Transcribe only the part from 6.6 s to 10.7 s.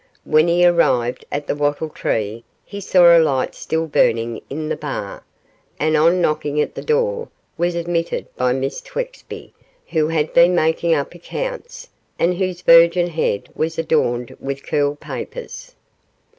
the door, was admitted by Miss Twexby, who had been